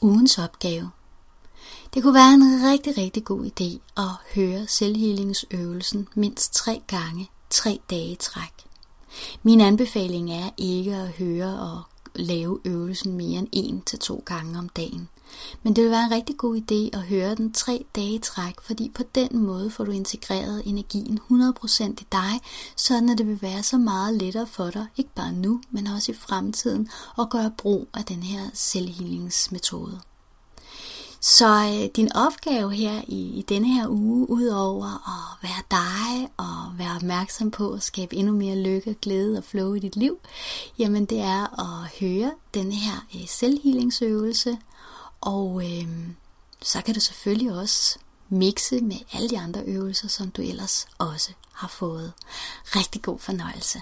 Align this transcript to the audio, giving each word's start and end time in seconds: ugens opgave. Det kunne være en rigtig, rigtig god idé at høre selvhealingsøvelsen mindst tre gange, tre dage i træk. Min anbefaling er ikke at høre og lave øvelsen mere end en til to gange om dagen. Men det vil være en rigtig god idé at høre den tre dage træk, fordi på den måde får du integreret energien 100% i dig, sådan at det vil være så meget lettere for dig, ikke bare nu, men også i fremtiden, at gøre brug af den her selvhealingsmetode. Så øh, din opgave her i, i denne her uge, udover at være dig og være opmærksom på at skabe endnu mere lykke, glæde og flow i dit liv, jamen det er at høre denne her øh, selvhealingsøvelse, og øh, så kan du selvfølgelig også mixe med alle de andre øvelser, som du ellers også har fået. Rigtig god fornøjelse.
ugens 0.00 0.38
opgave. 0.38 0.90
Det 1.94 2.02
kunne 2.02 2.14
være 2.14 2.34
en 2.34 2.70
rigtig, 2.72 2.98
rigtig 2.98 3.24
god 3.24 3.44
idé 3.44 4.00
at 4.02 4.10
høre 4.34 4.66
selvhealingsøvelsen 4.66 6.08
mindst 6.14 6.54
tre 6.54 6.82
gange, 6.86 7.30
tre 7.50 7.80
dage 7.90 8.12
i 8.12 8.16
træk. 8.16 8.52
Min 9.42 9.60
anbefaling 9.60 10.32
er 10.32 10.50
ikke 10.56 10.94
at 10.94 11.08
høre 11.08 11.60
og 11.60 11.82
lave 12.18 12.58
øvelsen 12.64 13.12
mere 13.12 13.38
end 13.38 13.48
en 13.52 13.82
til 13.86 13.98
to 13.98 14.22
gange 14.26 14.58
om 14.58 14.68
dagen. 14.68 15.08
Men 15.62 15.76
det 15.76 15.84
vil 15.84 15.90
være 15.90 16.04
en 16.04 16.10
rigtig 16.10 16.36
god 16.36 16.56
idé 16.56 16.98
at 16.98 17.02
høre 17.02 17.34
den 17.34 17.52
tre 17.52 17.84
dage 17.96 18.18
træk, 18.18 18.54
fordi 18.60 18.92
på 18.94 19.02
den 19.14 19.38
måde 19.38 19.70
får 19.70 19.84
du 19.84 19.90
integreret 19.90 20.62
energien 20.66 21.20
100% 21.30 21.84
i 21.84 22.06
dig, 22.12 22.40
sådan 22.76 23.08
at 23.08 23.18
det 23.18 23.26
vil 23.26 23.42
være 23.42 23.62
så 23.62 23.78
meget 23.78 24.14
lettere 24.14 24.46
for 24.46 24.70
dig, 24.70 24.86
ikke 24.96 25.14
bare 25.14 25.32
nu, 25.32 25.60
men 25.70 25.86
også 25.86 26.12
i 26.12 26.14
fremtiden, 26.14 26.88
at 27.18 27.30
gøre 27.30 27.50
brug 27.58 27.88
af 27.94 28.04
den 28.04 28.22
her 28.22 28.40
selvhealingsmetode. 28.54 30.00
Så 31.20 31.46
øh, 31.46 31.90
din 31.96 32.12
opgave 32.12 32.74
her 32.74 33.02
i, 33.08 33.38
i 33.38 33.44
denne 33.48 33.74
her 33.74 33.88
uge, 33.88 34.30
udover 34.30 34.86
at 34.86 35.48
være 35.48 35.62
dig 35.70 36.30
og 36.36 36.78
være 36.78 36.96
opmærksom 36.96 37.50
på 37.50 37.72
at 37.72 37.82
skabe 37.82 38.16
endnu 38.16 38.32
mere 38.32 38.56
lykke, 38.56 38.96
glæde 39.02 39.38
og 39.38 39.44
flow 39.44 39.74
i 39.74 39.78
dit 39.78 39.96
liv, 39.96 40.18
jamen 40.78 41.04
det 41.06 41.20
er 41.20 41.60
at 41.60 41.90
høre 42.00 42.32
denne 42.54 42.74
her 42.74 43.06
øh, 43.14 43.28
selvhealingsøvelse, 43.28 44.58
og 45.20 45.62
øh, 45.64 45.88
så 46.62 46.82
kan 46.82 46.94
du 46.94 47.00
selvfølgelig 47.00 47.52
også 47.52 47.98
mixe 48.28 48.80
med 48.80 48.96
alle 49.12 49.30
de 49.30 49.38
andre 49.38 49.62
øvelser, 49.66 50.08
som 50.08 50.30
du 50.30 50.42
ellers 50.42 50.86
også 50.98 51.32
har 51.52 51.68
fået. 51.68 52.12
Rigtig 52.64 53.02
god 53.02 53.18
fornøjelse. 53.18 53.80